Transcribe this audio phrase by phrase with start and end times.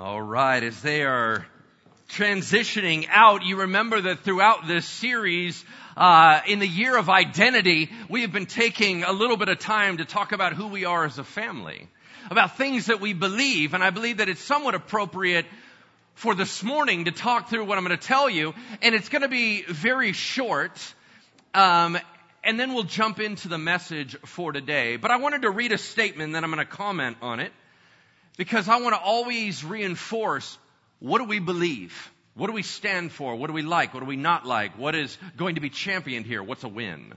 [0.00, 1.44] All right, as they are
[2.08, 5.64] transitioning out, you remember that throughout this series,
[5.96, 9.96] uh, in the year of identity, we have been taking a little bit of time
[9.96, 11.88] to talk about who we are as a family,
[12.30, 15.46] about things that we believe, and I believe that it's somewhat appropriate
[16.14, 19.22] for this morning to talk through what I'm going to tell you, and it's going
[19.22, 20.94] to be very short.
[21.54, 21.98] Um,
[22.44, 24.94] and then we'll jump into the message for today.
[24.94, 27.50] But I wanted to read a statement, then I'm going to comment on it,
[28.38, 30.56] because I want to always reinforce
[31.00, 32.10] what do we believe?
[32.34, 33.34] What do we stand for?
[33.34, 33.92] What do we like?
[33.92, 34.78] What do we not like?
[34.78, 36.42] What is going to be championed here?
[36.42, 37.12] What's a win?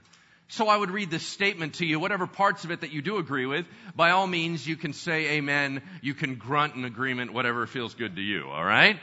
[0.49, 3.17] So I would read this statement to you, whatever parts of it that you do
[3.17, 7.65] agree with, by all means you can say amen, you can grunt in agreement, whatever
[7.67, 8.99] feels good to you, alright?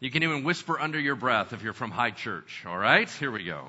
[0.00, 3.08] You can even whisper under your breath if you're from high church, alright?
[3.08, 3.68] Here we go.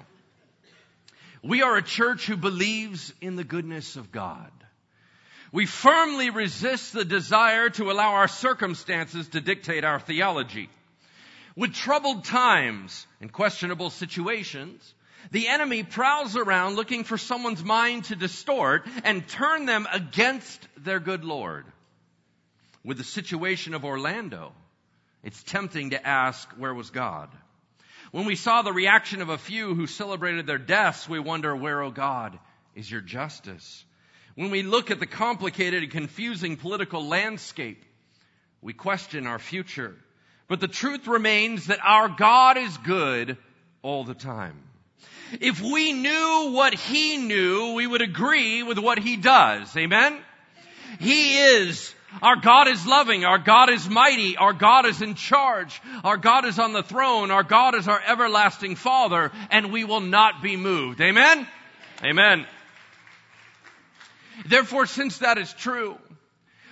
[1.43, 4.51] We are a church who believes in the goodness of God.
[5.51, 10.69] We firmly resist the desire to allow our circumstances to dictate our theology.
[11.55, 14.93] With troubled times and questionable situations,
[15.31, 20.99] the enemy prowls around looking for someone's mind to distort and turn them against their
[20.99, 21.65] good Lord.
[22.83, 24.53] With the situation of Orlando,
[25.23, 27.29] it's tempting to ask, where was God?
[28.11, 31.81] When we saw the reaction of a few who celebrated their deaths, we wonder, where,
[31.81, 32.39] oh God,
[32.73, 33.83] is your justice?
[34.39, 37.83] When we look at the complicated and confusing political landscape,
[38.61, 39.97] we question our future.
[40.47, 43.35] But the truth remains that our God is good
[43.81, 44.55] all the time.
[45.41, 49.75] If we knew what He knew, we would agree with what He does.
[49.75, 50.17] Amen?
[51.01, 53.25] He is our God is loving.
[53.25, 54.37] Our God is mighty.
[54.37, 55.81] Our God is in charge.
[56.05, 57.29] Our God is on the throne.
[57.29, 61.01] Our God is our everlasting Father, and we will not be moved.
[61.01, 61.45] Amen?
[62.01, 62.45] Amen.
[64.45, 65.97] Therefore, since that is true,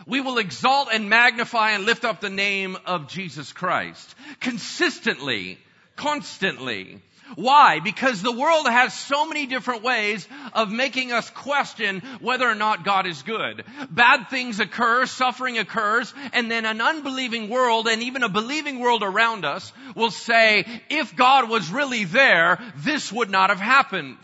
[0.06, 5.60] we will exalt and magnify and lift up the name of Jesus Christ consistently,
[5.96, 7.02] constantly.
[7.36, 7.82] Why?
[7.82, 12.86] Because the world has so many different ways of making us question whether or not
[12.86, 13.66] God is good.
[13.90, 19.04] Bad things occur, suffering occurs, and then an unbelieving world and even a believing world
[19.04, 24.18] around us will say, if God was really there, this would not have happened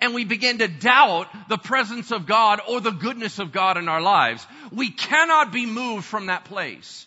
[0.00, 3.88] and we begin to doubt the presence of God or the goodness of God in
[3.88, 4.46] our lives.
[4.72, 7.06] We cannot be moved from that place.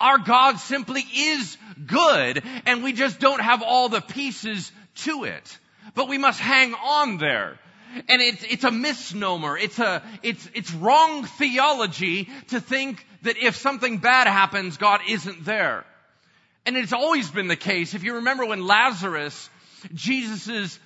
[0.00, 1.56] Our God simply is
[1.86, 5.58] good and we just don't have all the pieces to it.
[5.94, 7.58] But we must hang on there.
[8.08, 9.56] And it's, it's a misnomer.
[9.56, 15.44] It's a, it's, it's wrong theology to think that if something bad happens, God isn't
[15.44, 15.84] there.
[16.66, 17.94] And it's always been the case.
[17.94, 19.48] If you remember when Lazarus,
[19.94, 20.78] Jesus'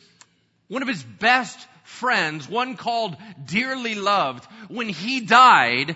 [0.73, 5.95] one of his best friends, one called dearly loved, when he died,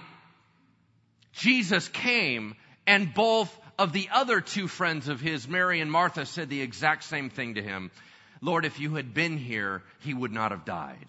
[1.32, 2.54] Jesus came
[2.86, 7.04] and both of the other two friends of his, Mary and Martha, said the exact
[7.04, 7.90] same thing to him.
[8.42, 11.06] Lord, if you had been here, he would not have died.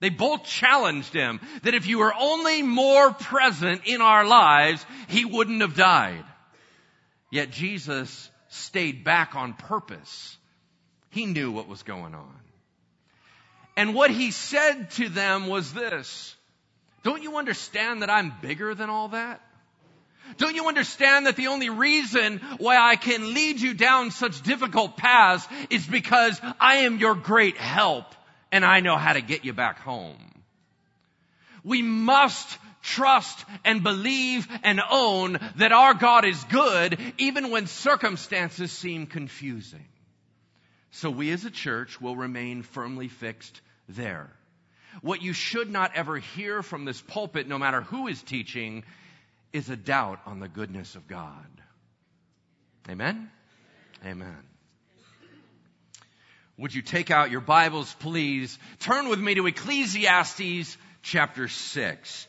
[0.00, 5.24] They both challenged him that if you were only more present in our lives, he
[5.24, 6.24] wouldn't have died.
[7.30, 10.36] Yet Jesus stayed back on purpose.
[11.08, 12.45] He knew what was going on.
[13.76, 16.34] And what he said to them was this.
[17.02, 19.40] Don't you understand that I'm bigger than all that?
[20.38, 24.96] Don't you understand that the only reason why I can lead you down such difficult
[24.96, 28.06] paths is because I am your great help
[28.50, 30.16] and I know how to get you back home.
[31.62, 38.72] We must trust and believe and own that our God is good even when circumstances
[38.72, 39.84] seem confusing.
[40.90, 44.30] So we as a church will remain firmly fixed there.
[45.02, 48.84] What you should not ever hear from this pulpit, no matter who is teaching,
[49.52, 51.46] is a doubt on the goodness of God.
[52.88, 53.30] Amen?
[54.04, 54.38] Amen.
[56.58, 58.58] Would you take out your Bibles, please?
[58.80, 62.26] Turn with me to Ecclesiastes chapter 6.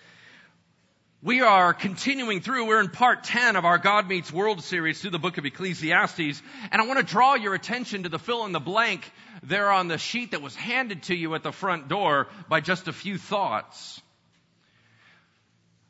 [1.27, 5.09] We are continuing through, we're in part 10 of our God Meets World series through
[5.09, 6.41] the book of Ecclesiastes,
[6.71, 9.11] and I want to draw your attention to the fill in the blank
[9.43, 12.87] there on the sheet that was handed to you at the front door by just
[12.87, 14.01] a few thoughts.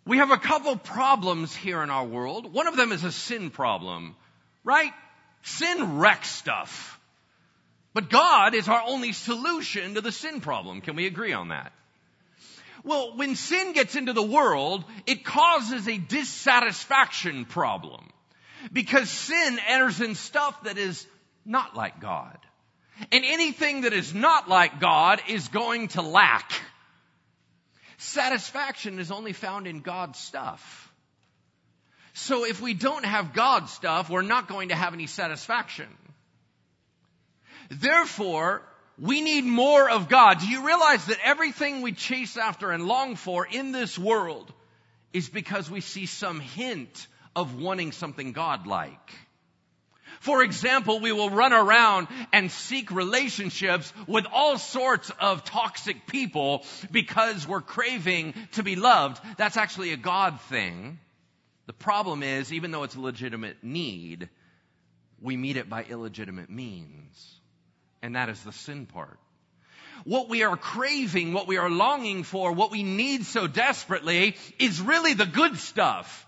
[0.07, 2.51] We have a couple problems here in our world.
[2.51, 4.15] One of them is a sin problem,
[4.63, 4.91] right?
[5.43, 6.99] Sin wrecks stuff.
[7.93, 10.81] But God is our only solution to the sin problem.
[10.81, 11.73] Can we agree on that?
[12.83, 18.03] Well, when sin gets into the world, it causes a dissatisfaction problem.
[18.71, 21.05] Because sin enters in stuff that is
[21.45, 22.37] not like God.
[23.11, 26.51] And anything that is not like God is going to lack.
[27.97, 30.91] Satisfaction is only found in God's stuff.
[32.13, 35.87] So if we don't have God's stuff, we're not going to have any satisfaction.
[37.69, 38.63] Therefore,
[38.99, 40.39] we need more of God.
[40.39, 44.51] Do you realize that everything we chase after and long for in this world
[45.13, 49.11] is because we see some hint of wanting something God-like?
[50.19, 56.65] For example, we will run around and seek relationships with all sorts of toxic people
[56.89, 59.21] because we're craving to be loved.
[59.37, 60.99] That's actually a God thing.
[61.67, 64.29] The problem is, even though it's a legitimate need,
[65.21, 67.39] we meet it by illegitimate means.
[68.01, 69.19] And that is the sin part.
[70.03, 74.79] What we are craving, what we are longing for, what we need so desperately is
[74.79, 76.25] really the good stuff.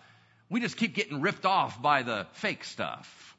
[0.50, 3.38] We just keep getting ripped off by the fake stuff.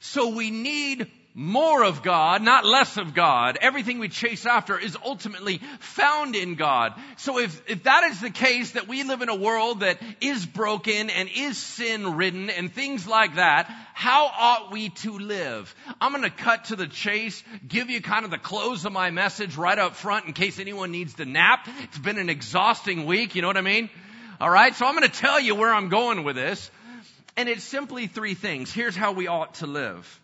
[0.00, 3.56] So we need more of God, not less of God.
[3.60, 6.94] Everything we chase after is ultimately found in God.
[7.18, 10.44] So if, if that is the case, that we live in a world that is
[10.44, 15.72] broken and is sin ridden and things like that, how ought we to live?
[16.00, 19.56] I'm gonna cut to the chase, give you kind of the close of my message
[19.56, 21.68] right up front in case anyone needs to nap.
[21.84, 23.88] It's been an exhausting week, you know what I mean?
[24.40, 26.70] Alright, so I'm gonna tell you where I'm going with this.
[27.36, 28.72] And it's simply three things.
[28.72, 30.20] Here's how we ought to live.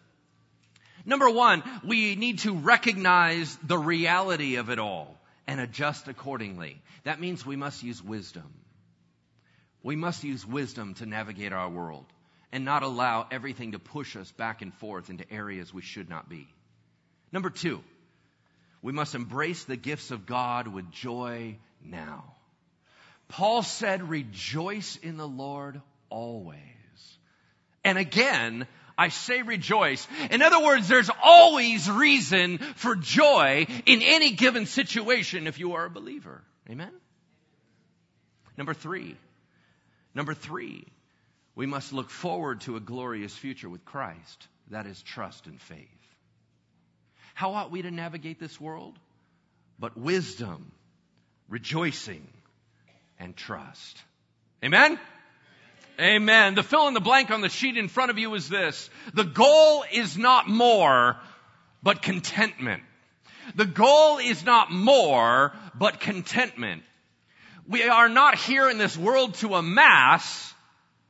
[1.06, 5.16] Number one, we need to recognize the reality of it all
[5.46, 6.82] and adjust accordingly.
[7.04, 8.52] That means we must use wisdom.
[9.84, 12.06] We must use wisdom to navigate our world
[12.50, 16.28] and not allow everything to push us back and forth into areas we should not
[16.28, 16.48] be.
[17.30, 17.82] Number two,
[18.82, 22.34] we must embrace the gifts of God with joy now.
[23.28, 25.80] Paul said, rejoice in the Lord
[26.10, 26.58] always.
[27.84, 28.66] And again,
[28.98, 30.06] I say rejoice.
[30.30, 35.84] In other words, there's always reason for joy in any given situation if you are
[35.84, 36.42] a believer.
[36.70, 36.92] Amen?
[38.56, 39.16] Number three.
[40.14, 40.84] Number three.
[41.54, 44.48] We must look forward to a glorious future with Christ.
[44.70, 45.88] That is trust and faith.
[47.34, 48.98] How ought we to navigate this world?
[49.78, 50.72] But wisdom,
[51.48, 52.26] rejoicing,
[53.18, 54.02] and trust.
[54.64, 54.98] Amen?
[55.98, 56.54] Amen.
[56.54, 58.90] The fill in the blank on the sheet in front of you is this.
[59.14, 61.16] The goal is not more,
[61.82, 62.82] but contentment.
[63.54, 66.82] The goal is not more, but contentment.
[67.66, 70.54] We are not here in this world to amass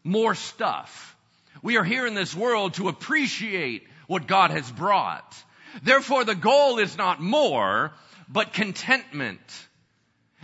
[0.04, 1.16] more stuff.
[1.62, 5.34] We are here in this world to appreciate what God has brought.
[5.82, 7.92] Therefore, the goal is not more,
[8.28, 9.40] but contentment.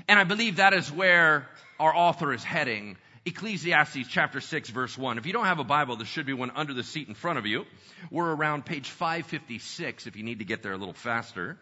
[0.09, 1.49] And I believe that is where
[1.79, 5.19] our author is heading Ecclesiastes chapter 6 verse 1.
[5.19, 7.39] If you don't have a Bible, there should be one under the seat in front
[7.39, 7.65] of you.
[8.11, 11.57] We're around page 556 if you need to get there a little faster.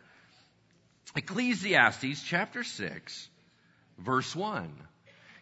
[1.15, 3.29] Ecclesiastes chapter 6
[3.99, 4.73] verse 1.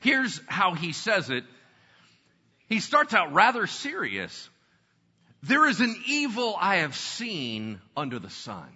[0.01, 1.45] Here's how he says it.
[2.69, 4.49] He starts out rather serious.
[5.45, 8.69] There is an evil I have seen under the sun.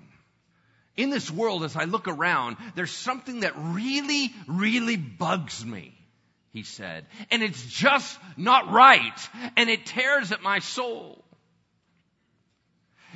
[0.96, 5.92] In this world, as I look around, there's something that really, really bugs me
[6.52, 7.06] he said.
[7.30, 9.28] And it's just not right.
[9.56, 11.24] And it tears at my soul.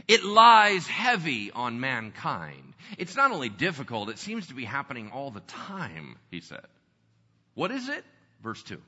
[0.08, 2.74] It lies heavy on mankind.
[2.98, 6.66] It's not only difficult, it seems to be happening all the time, he said.
[7.54, 8.04] What is it?
[8.42, 8.80] Verse 2.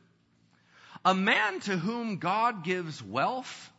[1.05, 3.73] A man to whom God gives wealth,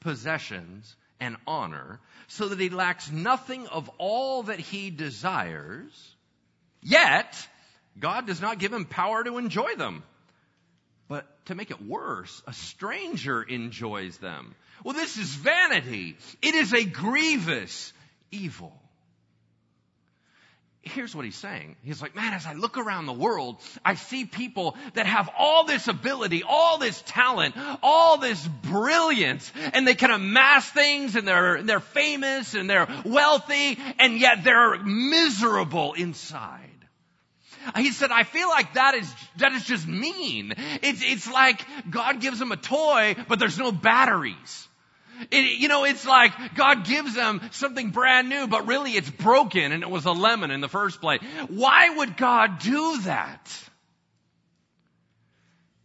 [0.00, 6.16] possessions, and honor, so that he lacks nothing of all that he desires,
[6.82, 7.48] yet
[7.98, 10.02] God does not give him power to enjoy them.
[11.12, 14.54] But to make it worse, a stranger enjoys them.
[14.82, 16.16] Well, this is vanity.
[16.40, 17.92] It is a grievous
[18.30, 18.72] evil.
[20.80, 21.76] Here's what he's saying.
[21.84, 25.64] He's like, man, as I look around the world, I see people that have all
[25.64, 31.62] this ability, all this talent, all this brilliance, and they can amass things and they're,
[31.62, 36.71] they're famous and they're wealthy, and yet they're miserable inside.
[37.76, 40.52] He said, I feel like that is, that is just mean.
[40.82, 44.68] It's, it's like God gives them a toy, but there's no batteries.
[45.30, 49.72] It, you know, it's like God gives them something brand new, but really it's broken
[49.72, 51.20] and it was a lemon in the first place.
[51.48, 53.70] Why would God do that?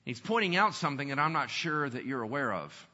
[0.05, 2.87] He's pointing out something that I'm not sure that you're aware of.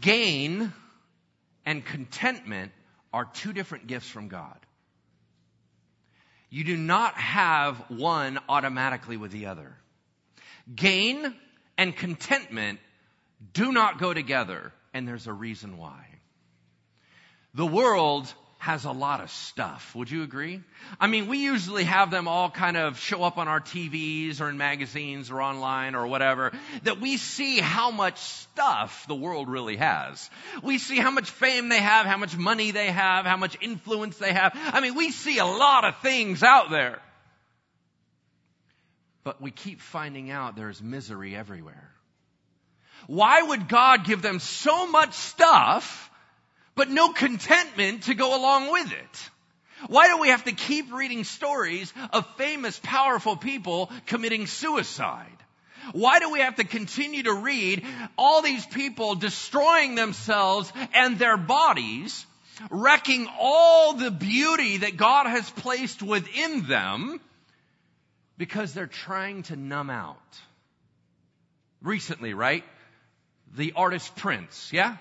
[0.00, 0.72] Gain
[1.64, 2.72] and contentment
[3.12, 4.58] are two different gifts from God.
[6.50, 9.76] You do not have one automatically with the other.
[10.74, 11.34] Gain
[11.76, 12.80] and contentment
[13.52, 16.06] do not go together, and there's a reason why.
[17.54, 19.94] The world has a lot of stuff.
[19.94, 20.62] Would you agree?
[20.98, 24.48] I mean, we usually have them all kind of show up on our TVs or
[24.48, 26.52] in magazines or online or whatever,
[26.84, 30.30] that we see how much stuff the world really has.
[30.62, 34.16] We see how much fame they have, how much money they have, how much influence
[34.18, 34.52] they have.
[34.54, 37.00] I mean, we see a lot of things out there.
[39.22, 41.90] But we keep finding out there's misery everywhere.
[43.06, 46.10] Why would God give them so much stuff
[46.76, 49.30] but no contentment to go along with it.
[49.88, 55.26] Why do we have to keep reading stories of famous, powerful people committing suicide?
[55.92, 57.84] Why do we have to continue to read
[58.18, 62.26] all these people destroying themselves and their bodies,
[62.70, 67.20] wrecking all the beauty that God has placed within them
[68.36, 70.16] because they're trying to numb out?
[71.82, 72.64] Recently, right?
[73.54, 74.96] The artist Prince, yeah?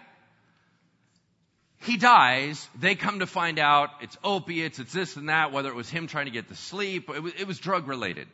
[1.85, 5.75] He dies, they come to find out it's opiates, it's this and that, whether it
[5.75, 8.27] was him trying to get to sleep, it was, it was drug related.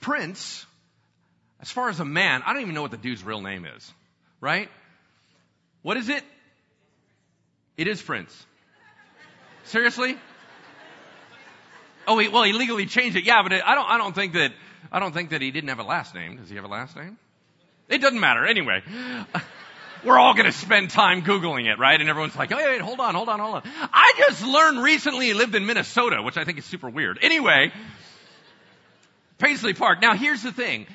[0.00, 0.64] Prince,
[1.60, 3.92] as far as a man, I don't even know what the dude's real name is,
[4.40, 4.68] right?
[5.82, 6.22] What is it?
[7.76, 8.46] It is Prince.
[9.64, 10.16] Seriously?
[12.06, 13.24] Oh, he, well, he legally changed it.
[13.24, 14.52] Yeah, but it, I don't, I don't think that,
[14.92, 16.36] I don't think that he didn't have a last name.
[16.36, 17.18] Does he have a last name?
[17.88, 18.46] It doesn't matter.
[18.46, 18.82] Anyway
[20.06, 22.00] we're all going to spend time Googling it, right?
[22.00, 23.62] And everyone's like, oh, wait, wait, hold on, hold on, hold on.
[23.92, 27.18] I just learned recently he lived in Minnesota, which I think is super weird.
[27.20, 27.72] Anyway,
[29.38, 30.00] Paisley Park.
[30.00, 30.86] Now here's the thing.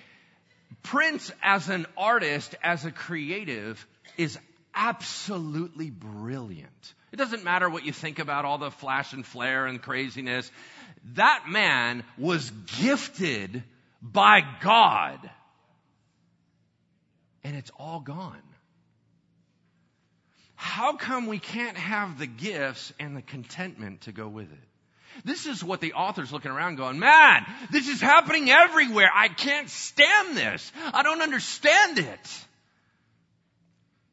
[0.81, 3.85] Prince as an artist, as a creative,
[4.17, 4.39] is
[4.73, 6.93] absolutely brilliant.
[7.11, 10.49] It doesn't matter what you think about all the flash and flare and craziness.
[11.15, 12.49] That man was
[12.79, 13.63] gifted
[14.01, 15.29] by God.
[17.43, 18.41] And it's all gone
[20.61, 24.59] how come we can't have the gifts and the contentment to go with it?
[25.25, 29.09] This is what the author's looking around going, man, this is happening everywhere.
[29.11, 30.71] I can't stand this.
[30.93, 32.45] I don't understand it.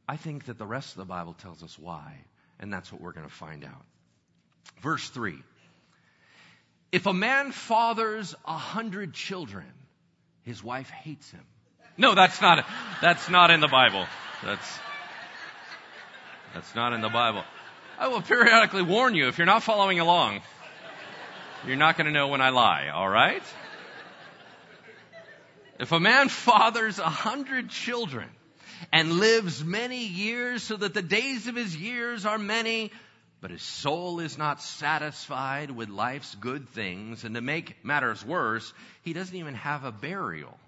[0.08, 2.14] I think that the rest of the Bible tells us why,
[2.58, 3.84] and that's what we're going to find out.
[4.80, 5.36] Verse 3.
[6.92, 9.70] If a man fathers a hundred children,
[10.44, 11.44] his wife hates him.
[11.98, 12.64] No, that's not,
[13.02, 14.06] that's not in the Bible.
[14.42, 14.78] That's,
[16.58, 17.44] that's not in the Bible.
[18.00, 20.40] I will periodically warn you if you're not following along.
[21.64, 23.42] You're not going to know when I lie, all right?
[25.78, 28.28] If a man fathers a hundred children
[28.92, 32.90] and lives many years so that the days of his years are many,
[33.40, 38.72] but his soul is not satisfied with life's good things, and to make matters worse,
[39.02, 40.58] he doesn't even have a burial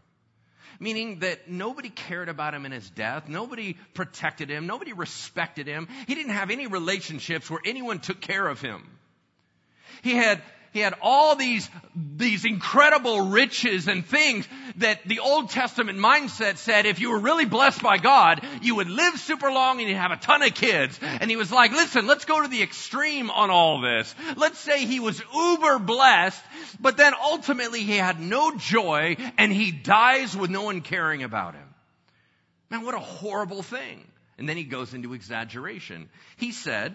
[0.81, 3.29] meaning that nobody cared about him in his death.
[3.29, 4.67] Nobody protected him.
[4.67, 5.87] Nobody respected him.
[6.07, 8.83] He didn't have any relationships where anyone took care of him.
[10.03, 10.43] He had
[10.73, 14.47] he had all these, these incredible riches and things
[14.77, 18.89] that the Old Testament mindset said if you were really blessed by God, you would
[18.89, 20.99] live super long and you'd have a ton of kids.
[21.03, 24.15] And he was like, listen, let's go to the extreme on all this.
[24.37, 26.43] Let's say he was uber blessed,
[26.79, 31.55] but then ultimately he had no joy and he dies with no one caring about
[31.55, 31.75] him.
[32.71, 34.07] Man, what a horrible thing.
[34.39, 36.09] And then he goes into exaggeration.
[36.37, 36.95] He said,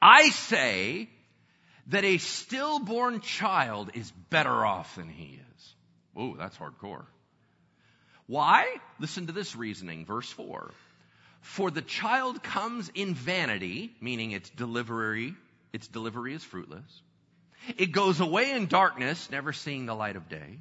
[0.00, 1.08] I say
[1.88, 5.74] that a stillborn child is better off than he is.
[6.20, 7.04] Ooh, that's hardcore.
[8.26, 8.66] Why?
[8.98, 10.72] Listen to this reasoning, verse 4.
[11.42, 15.34] For the child comes in vanity, meaning its delivery,
[15.72, 17.02] its delivery is fruitless.
[17.76, 20.58] It goes away in darkness, never seeing the light of day.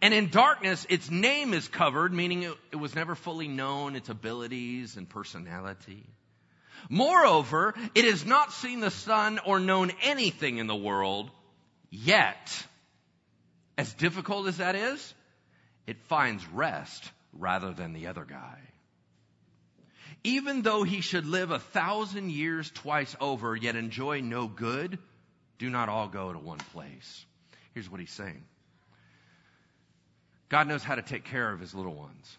[0.00, 4.08] And in darkness, its name is covered, meaning it, it was never fully known, its
[4.08, 6.06] abilities and personality.
[6.88, 11.30] Moreover, it has not seen the sun or known anything in the world
[11.90, 12.66] yet.
[13.76, 15.14] As difficult as that is,
[15.86, 18.58] it finds rest rather than the other guy.
[20.22, 24.98] Even though he should live a thousand years twice over, yet enjoy no good,
[25.58, 27.26] do not all go to one place.
[27.74, 28.42] Here's what he's saying.
[30.48, 32.38] God knows how to take care of his little ones.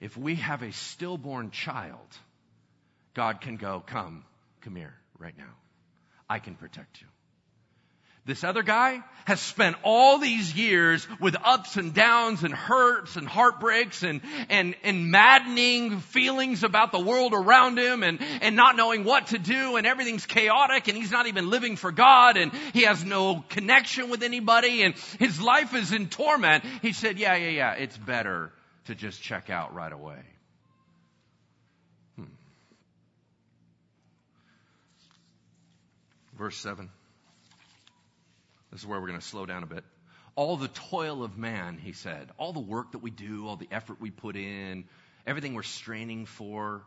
[0.00, 2.06] If we have a stillborn child,
[3.18, 4.22] God can go, come,
[4.60, 5.52] come here right now.
[6.30, 7.08] I can protect you.
[8.24, 13.26] This other guy has spent all these years with ups and downs and hurts and
[13.26, 19.02] heartbreaks and, and, and maddening feelings about the world around him and, and not knowing
[19.02, 22.82] what to do and everything's chaotic and he's not even living for God and he
[22.82, 26.62] has no connection with anybody and his life is in torment.
[26.82, 28.52] He said, yeah, yeah, yeah, it's better
[28.84, 30.22] to just check out right away.
[36.38, 36.88] Verse 7.
[38.70, 39.84] This is where we're going to slow down a bit.
[40.36, 43.68] All the toil of man, he said, all the work that we do, all the
[43.72, 44.84] effort we put in,
[45.26, 46.82] everything we're straining for,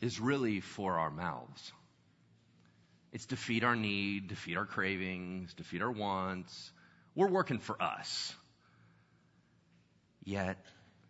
[0.00, 1.72] is really for our mouths.
[3.12, 6.70] It's to feed our need, to feed our cravings, to feed our wants.
[7.14, 8.34] We're working for us.
[10.24, 10.58] Yet,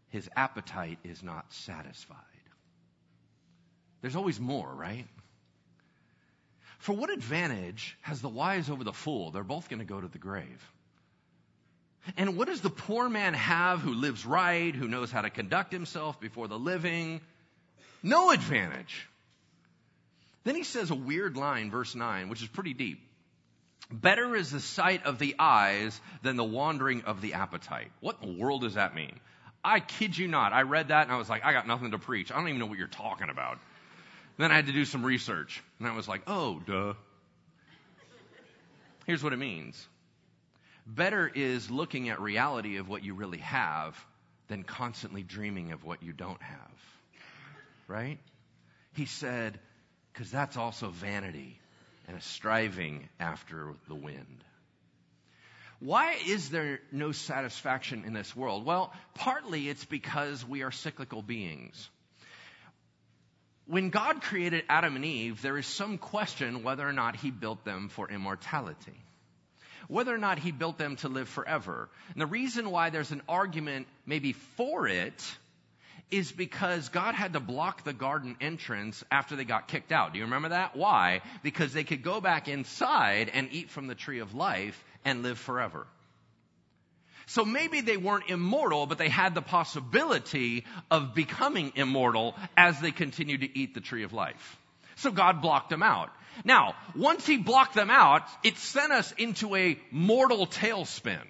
[0.08, 2.16] his appetite is not satisfied.
[4.02, 5.06] There's always more, right?
[6.87, 9.33] For what advantage has the wise over the fool?
[9.33, 10.73] They're both going to go to the grave.
[12.16, 15.73] And what does the poor man have who lives right, who knows how to conduct
[15.73, 17.23] himself before the living?
[18.05, 19.09] No advantage.
[20.45, 23.00] Then he says a weird line, verse 9, which is pretty deep.
[23.90, 27.90] Better is the sight of the eyes than the wandering of the appetite.
[27.99, 29.19] What in the world does that mean?
[29.64, 30.52] I kid you not.
[30.52, 32.31] I read that and I was like, I got nothing to preach.
[32.31, 33.59] I don't even know what you're talking about.
[34.38, 35.62] Then I had to do some research.
[35.78, 36.95] And I was like, oh, duh.
[39.07, 39.87] Here's what it means
[40.87, 43.97] better is looking at reality of what you really have
[44.49, 46.71] than constantly dreaming of what you don't have.
[47.88, 48.19] Right?
[48.95, 49.59] He said,
[50.12, 51.59] because that's also vanity
[52.07, 54.45] and a striving after the wind.
[55.81, 58.64] Why is there no satisfaction in this world?
[58.64, 61.90] Well, partly it's because we are cyclical beings
[63.66, 67.64] when God created Adam and Eve, there is some question whether or not he built
[67.64, 69.00] them for immortality.
[69.88, 71.88] Whether or not he built them to live forever.
[72.12, 75.37] And the reason why there's an argument maybe for it
[76.11, 80.12] is because God had to block the garden entrance after they got kicked out.
[80.12, 80.76] Do you remember that?
[80.76, 81.23] Why?
[81.42, 85.38] Because they could go back inside and eat from the tree of life and live
[85.38, 85.87] forever.
[87.26, 92.92] So maybe they weren't immortal, but they had the possibility of becoming immortal as they
[92.92, 94.56] continued to eat the tree of life.
[94.97, 96.11] So God blocked them out.
[96.45, 101.25] Now, once He blocked them out, it sent us into a mortal tailspin.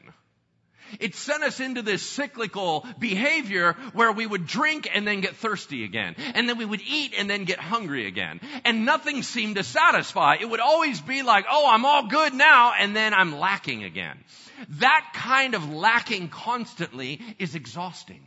[1.01, 5.85] It sent us into this cyclical behavior where we would drink and then get thirsty
[5.85, 6.17] again.
[6.35, 8.41] And then we would eat and then get hungry again.
[8.65, 10.37] And nothing seemed to satisfy.
[10.41, 14.19] It would always be like, oh, I'm all good now, and then I'm lacking again.
[14.81, 18.23] That kind of lacking constantly is exhausting.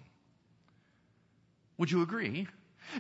[1.78, 2.48] Would you agree?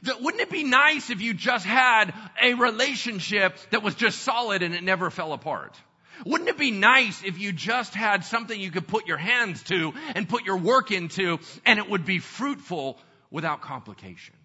[0.03, 4.63] That Wouldn't it be nice if you just had a relationship that was just solid
[4.63, 5.75] and it never fell apart?
[6.25, 9.93] Wouldn't it be nice if you just had something you could put your hands to
[10.15, 12.97] and put your work into and it would be fruitful
[13.31, 14.35] without complication?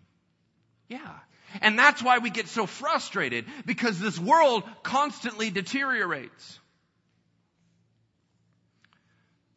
[0.88, 1.18] Yeah.
[1.60, 6.58] And that's why we get so frustrated because this world constantly deteriorates.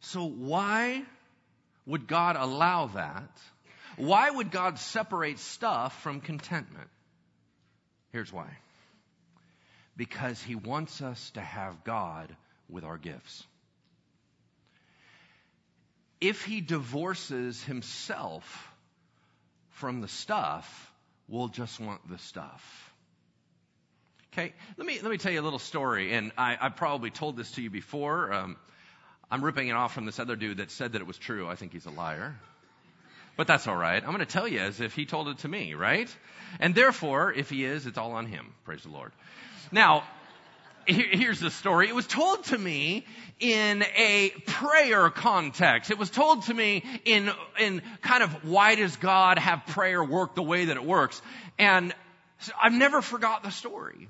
[0.00, 1.02] So why
[1.86, 3.30] would God allow that?
[3.96, 6.88] Why would God separate stuff from contentment?
[8.12, 8.48] Here's why
[9.98, 12.34] because he wants us to have God
[12.70, 13.44] with our gifts.
[16.20, 18.72] If he divorces himself
[19.70, 20.92] from the stuff,
[21.28, 22.94] we'll just want the stuff.
[24.32, 27.36] Okay, let me let me tell you a little story, and I, I probably told
[27.36, 28.32] this to you before.
[28.32, 28.56] Um,
[29.30, 31.48] I'm ripping it off from this other dude that said that it was true.
[31.48, 32.36] I think he's a liar.
[33.36, 34.02] But that's all right.
[34.02, 36.08] I'm going to tell you as if he told it to me, right?
[36.58, 38.52] And therefore, if he is, it's all on him.
[38.64, 39.12] Praise the Lord.
[39.70, 40.04] Now,
[40.86, 41.88] here's the story.
[41.88, 43.04] It was told to me
[43.38, 45.90] in a prayer context.
[45.90, 50.34] It was told to me in, in kind of why does God have prayer work
[50.34, 51.20] the way that it works?
[51.58, 51.94] And
[52.60, 54.08] I've never forgot the story.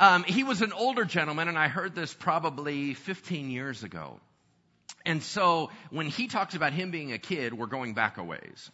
[0.00, 4.20] Um, he was an older gentleman, and I heard this probably 15 years ago.
[5.04, 8.70] And so when he talks about him being a kid, we're going back a ways.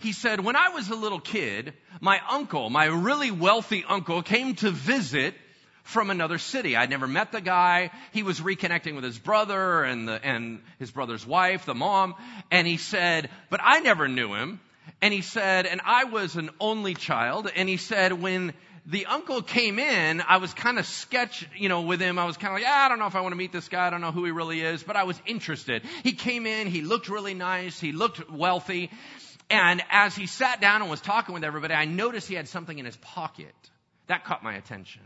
[0.00, 4.54] He said, when I was a little kid, my uncle, my really wealthy uncle, came
[4.56, 5.34] to visit
[5.82, 6.76] from another city.
[6.76, 7.90] I'd never met the guy.
[8.12, 12.14] He was reconnecting with his brother and the, and his brother's wife, the mom.
[12.50, 14.60] And he said, but I never knew him.
[15.00, 17.50] And he said, and I was an only child.
[17.56, 18.52] And he said, when
[18.86, 22.18] the uncle came in, I was kind of sketch, you know, with him.
[22.18, 23.68] I was kind of like, ah, I don't know if I want to meet this
[23.68, 23.86] guy.
[23.86, 25.82] I don't know who he really is, but I was interested.
[26.02, 26.66] He came in.
[26.66, 27.80] He looked really nice.
[27.80, 28.90] He looked wealthy.
[29.50, 32.78] And as he sat down and was talking with everybody, I noticed he had something
[32.78, 33.54] in his pocket.
[34.06, 35.02] That caught my attention.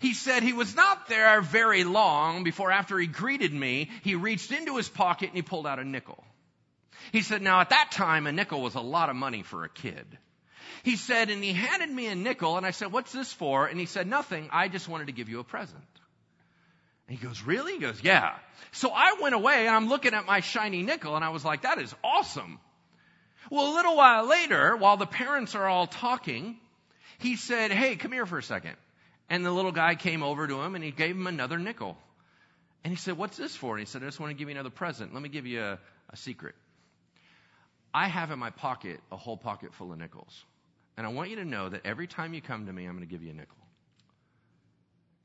[0.00, 4.50] He said he was not there very long before after he greeted me, he reached
[4.50, 6.24] into his pocket and he pulled out a nickel.
[7.12, 9.68] He said, now at that time, a nickel was a lot of money for a
[9.68, 10.06] kid.
[10.82, 13.66] He said, and he handed me a nickel and I said, what's this for?
[13.66, 14.48] And he said, nothing.
[14.50, 15.84] I just wanted to give you a present.
[17.06, 17.74] And he goes, really?
[17.74, 18.34] He goes, yeah.
[18.72, 21.62] So I went away and I'm looking at my shiny nickel and I was like,
[21.62, 22.58] that is awesome.
[23.52, 26.56] Well, a little while later, while the parents are all talking,
[27.18, 28.76] he said, Hey, come here for a second.
[29.28, 31.98] And the little guy came over to him and he gave him another nickel.
[32.82, 33.74] And he said, What's this for?
[33.74, 35.12] And he said, I just want to give you another present.
[35.12, 36.54] Let me give you a, a secret.
[37.92, 40.44] I have in my pocket a whole pocket full of nickels.
[40.96, 43.06] And I want you to know that every time you come to me, I'm going
[43.06, 43.58] to give you a nickel.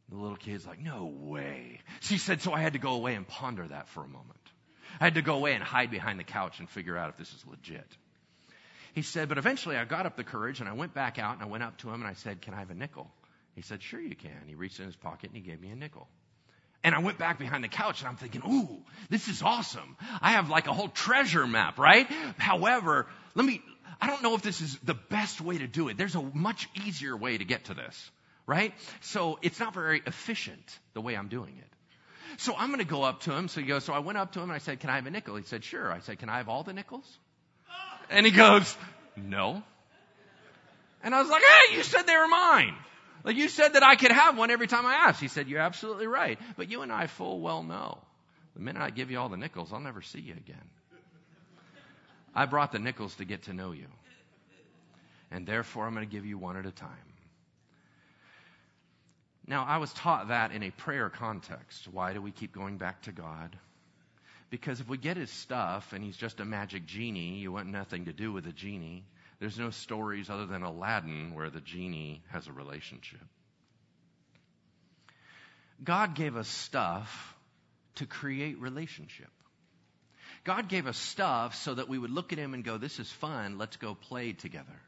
[0.09, 1.79] The little kid's like, No way.
[2.01, 4.51] She said, So I had to go away and ponder that for a moment.
[4.99, 7.29] I had to go away and hide behind the couch and figure out if this
[7.29, 7.87] is legit.
[8.97, 11.43] He said, But eventually I got up the courage and I went back out and
[11.43, 13.11] I went up to him and I said, Can I have a nickel?
[13.53, 14.31] He said, Sure you can.
[14.47, 16.07] He reached in his pocket and he gave me a nickel.
[16.83, 18.79] And I went back behind the couch and I'm thinking, ooh,
[19.11, 19.97] this is awesome.
[20.19, 22.07] I have like a whole treasure map, right?
[22.39, 23.05] However,
[23.35, 23.61] let me,
[24.01, 25.97] I don't know if this is the best way to do it.
[25.97, 28.11] There's a much easier way to get to this,
[28.47, 28.73] right?
[29.01, 32.39] So it's not very efficient the way I'm doing it.
[32.39, 33.47] So I'm going to go up to him.
[33.47, 35.05] So he goes, so I went up to him and I said, can I have
[35.05, 35.35] a nickel?
[35.35, 35.91] He said, sure.
[35.91, 37.19] I said, can I have all the nickels?
[38.09, 38.75] And he goes,
[39.15, 39.63] no.
[41.03, 42.75] And I was like, hey, you said they were mine.
[43.23, 45.19] Like you said that I could have one every time I asked.
[45.19, 46.39] He said, You're absolutely right.
[46.55, 47.97] But you and I full well know
[48.57, 50.57] the minute I give you all the nickels, I'll never see you again.
[52.33, 53.85] I brought the nickels to get to know you.
[55.29, 56.89] And therefore, I'm going to give you one at a time.
[59.45, 61.87] Now, I was taught that in a prayer context.
[61.87, 63.55] Why do we keep going back to God?
[64.49, 68.05] Because if we get his stuff and he's just a magic genie, you want nothing
[68.05, 69.03] to do with a genie.
[69.39, 73.19] There's no stories other than Aladdin where the genie has a relationship.
[75.83, 77.35] God gave us stuff
[77.95, 79.29] to create relationship.
[80.43, 83.11] God gave us stuff so that we would look at Him and go, This is
[83.11, 84.81] fun, let's go play together.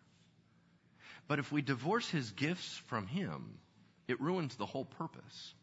[1.28, 3.60] But if we divorce His gifts from Him,
[4.08, 5.54] it ruins the whole purpose.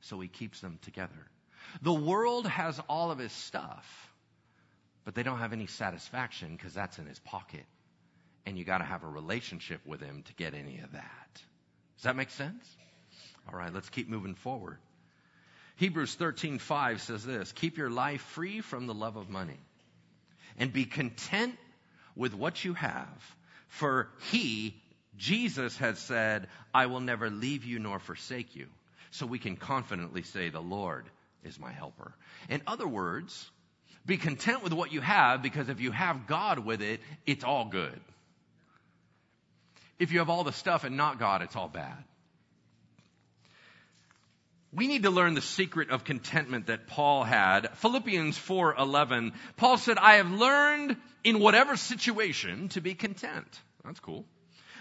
[0.00, 1.31] So He keeps them together.
[1.80, 4.12] The world has all of His stuff,
[5.04, 7.64] but they don't have any satisfaction because that's in His pocket
[8.46, 11.42] and you got to have a relationship with him to get any of that.
[11.96, 12.64] Does that make sense?
[13.48, 14.78] All right, let's keep moving forward.
[15.76, 19.58] Hebrews 13:5 says this, "Keep your life free from the love of money
[20.58, 21.58] and be content
[22.14, 23.36] with what you have,
[23.68, 24.80] for he
[25.16, 28.68] Jesus has said, I will never leave you nor forsake you."
[29.10, 31.10] So we can confidently say the Lord
[31.44, 32.14] is my helper.
[32.48, 33.50] In other words,
[34.04, 37.66] be content with what you have because if you have God with it, it's all
[37.66, 38.00] good.
[39.98, 42.02] If you have all the stuff and not God, it's all bad.
[44.72, 47.68] We need to learn the secret of contentment that Paul had.
[47.76, 49.34] Philippians 4:11.
[49.56, 54.24] Paul said, "I have learned in whatever situation to be content." That's cool.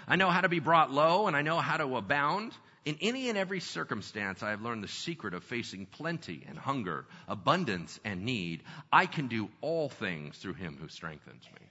[0.08, 2.54] I know how to be brought low and I know how to abound.
[2.84, 7.06] In any and every circumstance, I have learned the secret of facing plenty and hunger,
[7.28, 8.64] abundance and need.
[8.92, 11.68] I can do all things through him who strengthens me.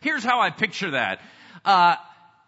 [0.00, 1.20] Here's how I picture that.
[1.64, 1.94] Uh,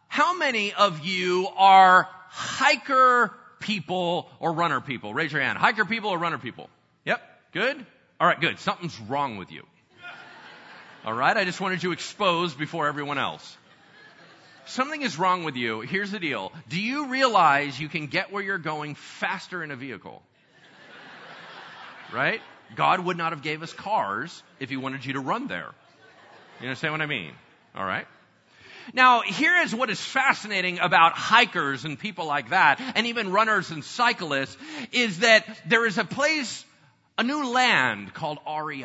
[0.08, 5.14] how many of you are hiker people or runner people?
[5.14, 5.56] Raise your hand.
[5.56, 6.68] Hiker people or runner people?
[7.04, 7.22] Yep.
[7.52, 7.86] Good?
[8.18, 8.58] All right, good.
[8.58, 9.62] Something's wrong with you.
[11.04, 13.56] All right, I just wanted you exposed before everyone else.
[14.66, 15.80] Something is wrong with you.
[15.80, 16.52] Here's the deal.
[16.68, 20.22] Do you realize you can get where you're going faster in a vehicle?
[22.12, 22.40] Right?
[22.74, 25.70] God would not have gave us cars if he wanted you to run there.
[26.60, 27.32] You understand what I mean?
[27.76, 28.06] All right?
[28.92, 33.70] Now, here is what is fascinating about hikers and people like that, and even runners
[33.70, 34.56] and cyclists,
[34.92, 36.64] is that there is a place,
[37.18, 38.84] a new land called REI.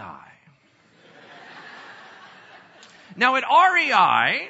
[3.15, 4.49] now, at REI,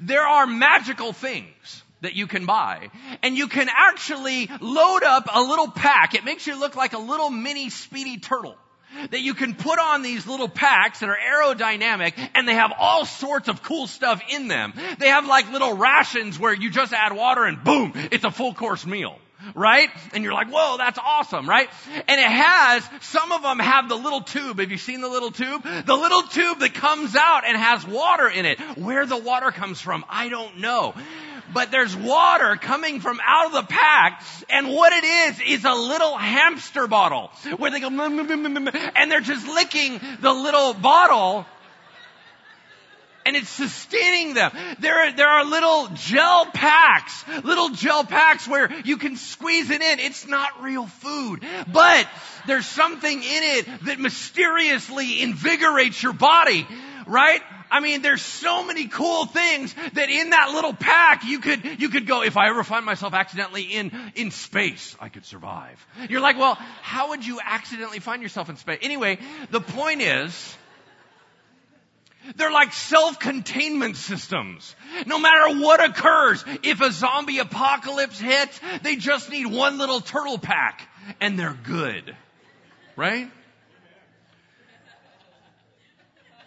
[0.00, 2.90] there are magical things that you can buy.
[3.22, 6.14] And you can actually load up a little pack.
[6.14, 8.56] It makes you look like a little mini speedy turtle
[9.10, 13.04] that you can put on these little packs that are aerodynamic and they have all
[13.04, 14.72] sorts of cool stuff in them.
[14.98, 18.54] They have like little rations where you just add water and boom, it's a full
[18.54, 19.18] course meal.
[19.54, 19.90] Right?
[20.12, 21.68] And you're like, whoa, that's awesome, right?
[22.08, 24.58] And it has, some of them have the little tube.
[24.58, 25.62] Have you seen the little tube?
[25.62, 28.58] The little tube that comes out and has water in it.
[28.78, 30.94] Where the water comes from, I don't know
[31.52, 34.22] but there's water coming from out of the pack.
[34.50, 38.92] And what it is, is a little hamster bottle where they go, mmm, mmm, mmm,
[38.96, 41.46] and they're just licking the little bottle
[43.24, 44.52] and it's sustaining them.
[44.78, 49.98] There, there are little gel packs, little gel packs where you can squeeze it in.
[49.98, 52.08] It's not real food, but
[52.46, 56.66] there's something in it that mysteriously invigorates your body,
[57.06, 57.40] right?
[57.70, 61.88] I mean, there's so many cool things that in that little pack you could, you
[61.88, 65.84] could go, if I ever find myself accidentally in, in space, I could survive.
[66.08, 68.78] You're like, well, how would you accidentally find yourself in space?
[68.82, 69.18] Anyway,
[69.50, 70.56] the point is,
[72.36, 74.74] They're like self-containment systems.
[75.06, 80.38] No matter what occurs, if a zombie apocalypse hits, they just need one little turtle
[80.38, 80.88] pack
[81.20, 82.16] and they're good.
[82.96, 83.30] Right?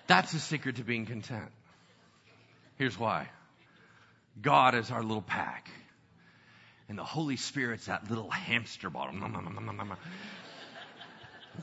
[0.08, 1.52] That's the secret to being content.
[2.78, 3.30] Here's why.
[4.42, 5.70] God is our little pack.
[6.90, 9.14] And the Holy Spirit's that little hamster bottle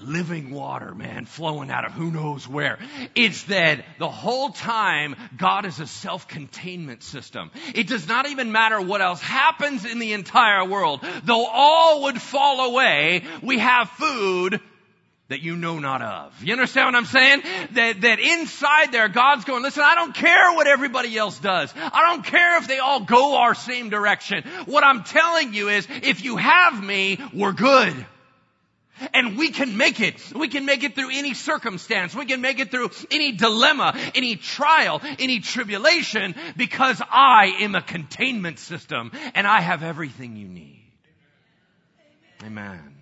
[0.00, 2.78] living water, man, flowing out of who knows where.
[3.14, 7.50] It's that the whole time God is a self-containment system.
[7.74, 11.04] It does not even matter what else happens in the entire world.
[11.24, 14.60] Though all would fall away, we have food
[15.28, 16.44] that you know not of.
[16.44, 17.42] You understand what I'm saying?
[17.72, 21.72] That, that inside there, God's going, listen, I don't care what everybody else does.
[21.76, 24.44] I don't care if they all go our same direction.
[24.66, 28.06] What I'm telling you is, if you have me, we're good.
[29.12, 30.14] And we can make it.
[30.34, 32.14] We can make it through any circumstance.
[32.14, 37.82] We can make it through any dilemma, any trial, any tribulation because I am a
[37.82, 40.84] containment system and I have everything you need.
[42.44, 42.94] Amen.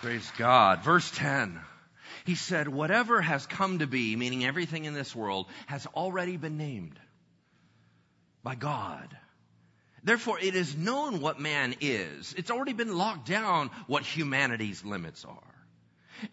[0.00, 0.82] Praise God.
[0.82, 1.60] Verse 10.
[2.24, 6.56] He said, whatever has come to be, meaning everything in this world, has already been
[6.56, 6.98] named
[8.42, 9.16] by God.
[10.04, 12.34] Therefore, it is known what man is.
[12.36, 15.38] It's already been locked down what humanity's limits are.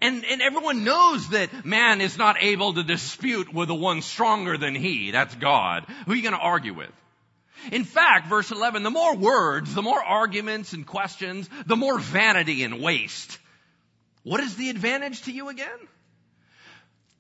[0.01, 4.57] And, and everyone knows that man is not able to dispute with the one stronger
[4.57, 5.11] than he.
[5.11, 5.85] That's God.
[6.05, 6.91] Who are you going to argue with?
[7.71, 12.63] In fact, verse 11, the more words, the more arguments and questions, the more vanity
[12.63, 13.37] and waste.
[14.23, 15.67] What is the advantage to you again?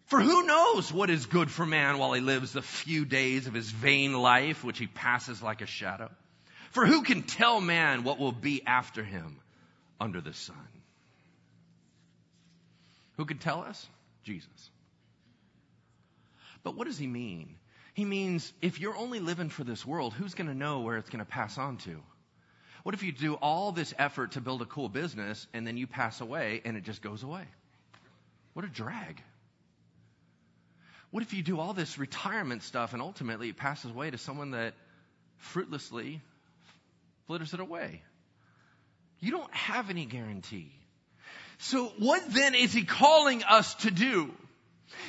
[0.09, 3.53] For who knows what is good for man while he lives the few days of
[3.53, 6.09] his vain life, which he passes like a shadow?
[6.71, 9.39] For who can tell man what will be after him
[10.01, 10.67] under the sun?
[13.17, 13.87] Who can tell us?
[14.23, 14.71] Jesus.
[16.63, 17.57] But what does he mean?
[17.93, 21.11] He means if you're only living for this world, who's going to know where it's
[21.11, 22.01] going to pass on to?
[22.81, 25.85] What if you do all this effort to build a cool business and then you
[25.85, 27.43] pass away and it just goes away?
[28.53, 29.21] What a drag.
[31.11, 34.51] What if you do all this retirement stuff and ultimately it passes away to someone
[34.51, 34.73] that
[35.37, 36.21] fruitlessly
[37.25, 38.01] flitters it away?
[39.19, 40.71] You don't have any guarantee.
[41.57, 44.31] So what then is he calling us to do?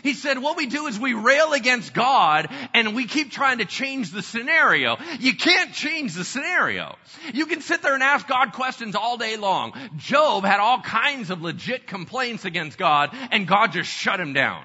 [0.03, 3.65] He said, what we do is we rail against God and we keep trying to
[3.65, 4.97] change the scenario.
[5.21, 6.97] You can't change the scenario.
[7.33, 9.73] You can sit there and ask God questions all day long.
[9.97, 14.65] Job had all kinds of legit complaints against God and God just shut him down.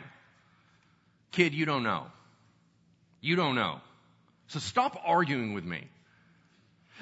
[1.35, 2.05] Kid, you don't know.
[3.19, 3.81] You don't know.
[4.47, 5.89] So stop arguing with me.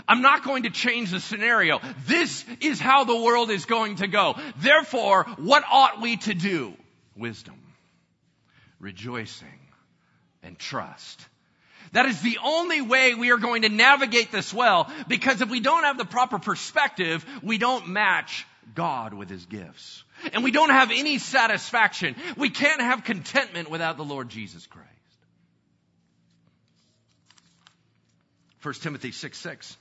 [0.07, 1.79] I'm not going to change the scenario.
[2.07, 4.33] This is how the world is going to go.
[4.57, 6.73] Therefore, what ought we to do?
[7.15, 7.59] Wisdom,
[8.79, 9.59] rejoicing,
[10.41, 11.23] and trust.
[11.91, 15.59] That is the only way we are going to navigate this well because if we
[15.59, 20.03] don't have the proper perspective, we don't match God with His gifts.
[20.31, 22.15] And we don't have any satisfaction.
[22.37, 24.89] We can't have contentment without the Lord Jesus Christ.
[28.61, 29.77] 1 Timothy 6 6.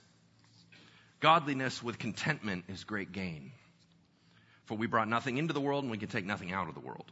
[1.21, 3.53] Godliness with contentment is great gain.
[4.65, 6.81] For we brought nothing into the world and we can take nothing out of the
[6.81, 7.11] world.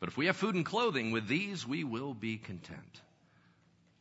[0.00, 3.00] But if we have food and clothing, with these we will be content.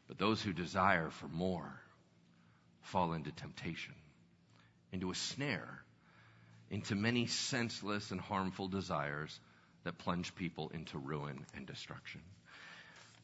[0.07, 1.81] But those who desire for more
[2.81, 3.93] fall into temptation,
[4.91, 5.83] into a snare
[6.69, 9.39] into many senseless and harmful desires
[9.83, 12.21] that plunge people into ruin and destruction.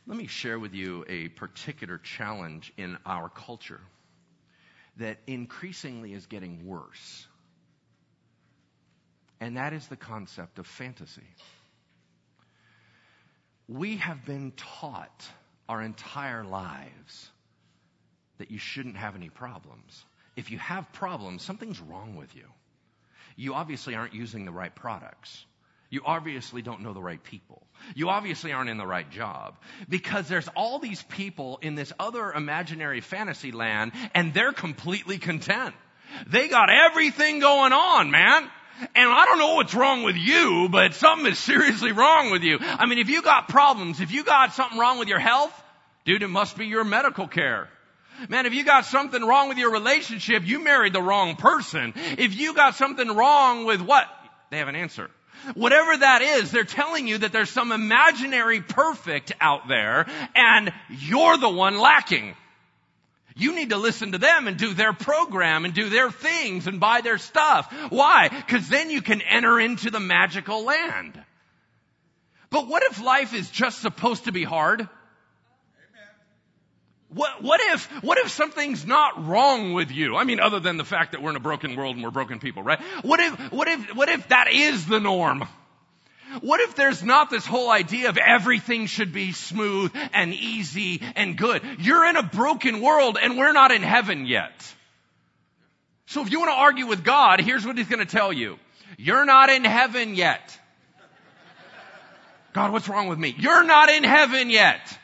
[0.07, 3.81] Let me share with you a particular challenge in our culture
[4.97, 7.27] that increasingly is getting worse.
[9.39, 11.27] And that is the concept of fantasy.
[13.67, 15.27] We have been taught
[15.67, 17.29] our entire lives
[18.37, 20.05] that you shouldn't have any problems.
[20.35, 22.45] If you have problems, something's wrong with you
[23.35, 25.45] you obviously aren't using the right products.
[25.89, 27.61] You obviously don't know the right people.
[27.95, 29.55] You obviously aren't in the right job.
[29.87, 35.75] Because there's all these people in this other imaginary fantasy land and they're completely content.
[36.27, 38.49] They got everything going on, man.
[38.95, 42.57] And I don't know what's wrong with you, but something is seriously wrong with you.
[42.59, 45.53] I mean, if you got problems, if you got something wrong with your health,
[46.05, 47.69] dude, it must be your medical care.
[48.29, 51.93] Man, if you got something wrong with your relationship, you married the wrong person.
[52.17, 54.07] If you got something wrong with what?
[54.51, 55.09] They have an answer.
[55.55, 61.37] Whatever that is, they're telling you that there's some imaginary perfect out there and you're
[61.37, 62.35] the one lacking.
[63.35, 66.79] You need to listen to them and do their program and do their things and
[66.79, 67.73] buy their stuff.
[67.89, 68.29] Why?
[68.29, 71.21] Because then you can enter into the magical land.
[72.49, 74.87] But what if life is just supposed to be hard?
[77.13, 80.15] What, what if, what if something's not wrong with you?
[80.15, 82.39] I mean, other than the fact that we're in a broken world and we're broken
[82.39, 82.79] people, right?
[83.03, 85.47] What if, what if, what if that is the norm?
[86.41, 91.37] What if there's not this whole idea of everything should be smooth and easy and
[91.37, 91.61] good?
[91.79, 94.51] You're in a broken world and we're not in heaven yet.
[96.07, 98.57] So if you want to argue with God, here's what he's going to tell you.
[98.97, 100.59] You're not in heaven yet.
[102.53, 103.35] God, what's wrong with me?
[103.37, 104.97] You're not in heaven yet.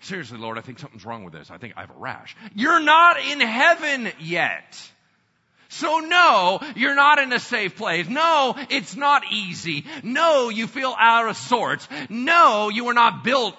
[0.00, 1.50] Seriously, Lord, I think something's wrong with this.
[1.50, 2.36] I think I have a rash.
[2.54, 4.80] You're not in heaven yet.
[5.70, 8.08] So no, you're not in a safe place.
[8.08, 9.84] No, it's not easy.
[10.02, 11.86] No, you feel out of sorts.
[12.08, 13.54] No, you were not built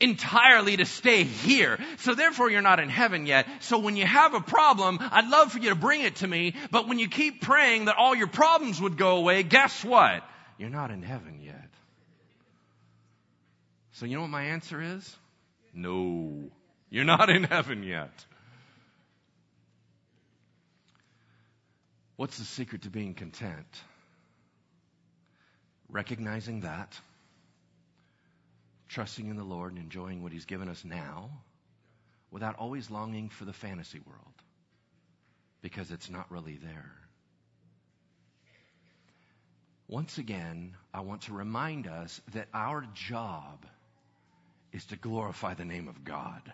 [0.00, 1.78] entirely to stay here.
[1.98, 3.46] So therefore you're not in heaven yet.
[3.60, 6.54] So when you have a problem, I'd love for you to bring it to me,
[6.70, 10.22] but when you keep praying that all your problems would go away, guess what?
[10.58, 11.70] You're not in heaven yet.
[13.92, 15.16] So you know what my answer is?
[15.78, 16.50] No.
[16.90, 18.24] You're not in heaven yet.
[22.16, 23.82] What's the secret to being content?
[25.88, 26.98] Recognizing that,
[28.88, 31.30] trusting in the Lord and enjoying what He's given us now
[32.32, 34.34] without always longing for the fantasy world
[35.62, 36.92] because it's not really there.
[39.86, 43.64] Once again, I want to remind us that our job
[44.72, 46.52] is to glorify the name of God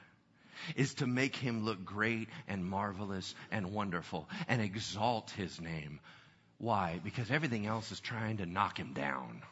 [0.77, 6.01] is to make him look great and marvelous and wonderful and exalt his name.
[6.59, 7.01] Why?
[7.03, 9.43] Because everything else is trying to knock him down.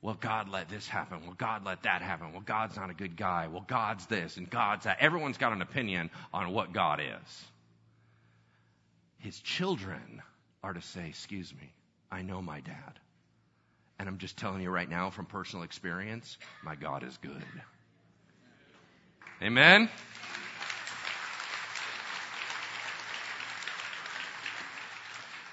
[0.00, 1.22] Well, God let this happen.
[1.22, 2.32] Well, God let that happen.
[2.32, 3.48] Well, God's not a good guy.
[3.48, 4.98] Well, God's this and God's that.
[5.00, 7.44] Everyone's got an opinion on what God is.
[9.18, 10.22] His children
[10.62, 11.72] are to say, excuse me,
[12.10, 13.00] I know my dad.
[13.98, 17.42] And I'm just telling you right now from personal experience, my God is good.
[19.42, 19.88] Amen?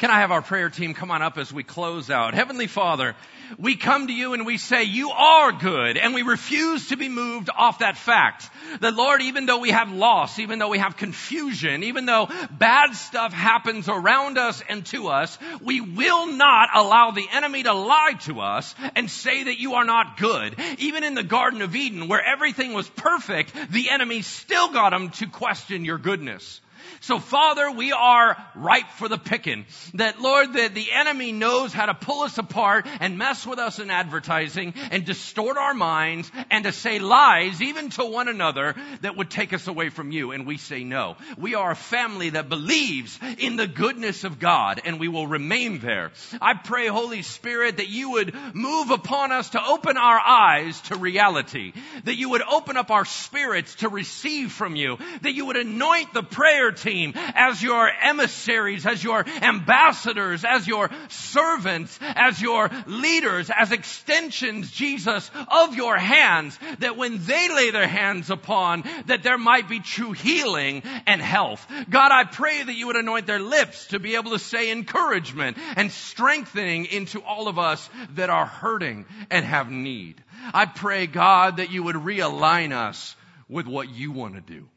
[0.01, 2.33] Can I have our prayer team come on up as we close out?
[2.33, 3.15] Heavenly Father,
[3.59, 7.07] we come to you and we say, you are good, and we refuse to be
[7.07, 8.49] moved off that fact.
[8.79, 12.95] That Lord, even though we have loss, even though we have confusion, even though bad
[12.95, 18.15] stuff happens around us and to us, we will not allow the enemy to lie
[18.21, 20.55] to us and say that you are not good.
[20.79, 25.11] Even in the Garden of Eden, where everything was perfect, the enemy still got him
[25.11, 26.59] to question your goodness.
[27.01, 29.65] So Father, we are ripe for the picking.
[29.95, 33.79] That Lord, that the enemy knows how to pull us apart and mess with us
[33.79, 39.17] in advertising and distort our minds and to say lies even to one another that
[39.17, 40.31] would take us away from you.
[40.31, 41.17] And we say no.
[41.37, 45.79] We are a family that believes in the goodness of God and we will remain
[45.79, 46.11] there.
[46.41, 50.95] I pray, Holy Spirit, that you would move upon us to open our eyes to
[50.95, 51.73] reality.
[52.03, 54.97] That you would open up our spirits to receive from you.
[55.21, 56.23] That you would anoint the
[56.71, 63.49] prayer team team, as your emissaries, as your ambassadors, as your servants, as your leaders,
[63.55, 69.37] as extensions, Jesus, of your hands, that when they lay their hands upon, that there
[69.37, 71.65] might be true healing and health.
[71.89, 75.57] God, I pray that you would anoint their lips to be able to say encouragement
[75.75, 80.23] and strengthening into all of us that are hurting and have need.
[80.53, 83.15] I pray, God, that you would realign us
[83.47, 84.67] with what you want to do.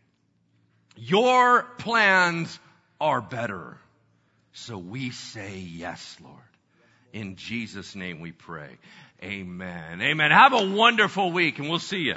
[0.96, 2.58] Your plans
[3.00, 3.76] are better.
[4.52, 6.38] So we say yes, Lord.
[7.12, 8.78] In Jesus' name we pray.
[9.22, 10.00] Amen.
[10.00, 10.30] Amen.
[10.30, 12.16] Have a wonderful week and we'll see you.